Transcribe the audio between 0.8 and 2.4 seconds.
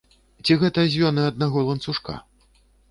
звёны аднаго ланцужка?